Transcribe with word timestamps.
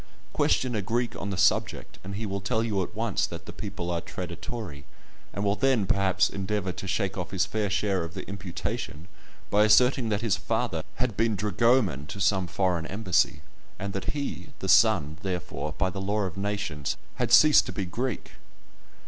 Question 0.33 0.73
a 0.73 0.81
Greek 0.81 1.15
on 1.21 1.29
the 1.29 1.37
subject, 1.37 1.99
and 2.03 2.15
he 2.15 2.25
will 2.25 2.41
tell 2.41 2.63
you 2.63 2.81
at 2.81 2.95
once 2.95 3.27
that 3.27 3.45
the 3.45 3.53
people 3.53 3.91
are 3.91 4.01
traditori, 4.01 4.83
and 5.31 5.43
will 5.43 5.55
then, 5.55 5.85
perhaps, 5.85 6.27
endeavour 6.27 6.71
to 6.71 6.87
shake 6.87 7.19
off 7.19 7.29
his 7.29 7.45
fair 7.45 7.69
share 7.69 8.03
of 8.03 8.15
the 8.15 8.27
imputation 8.27 9.07
by 9.51 9.63
asserting 9.63 10.09
that 10.09 10.21
his 10.21 10.37
father 10.37 10.81
had 10.95 11.15
been 11.15 11.35
dragoman 11.35 12.07
to 12.07 12.19
some 12.19 12.47
foreign 12.47 12.87
embassy, 12.87 13.41
and 13.77 13.93
that 13.93 14.13
he 14.13 14.47
(the 14.57 14.67
son), 14.67 15.17
therefore, 15.21 15.75
by 15.77 15.91
the 15.91 16.01
law 16.01 16.21
of 16.23 16.35
nations, 16.35 16.97
had 17.17 17.31
ceased 17.31 17.67
to 17.67 17.71
be 17.71 17.85
Greek. 17.85 18.31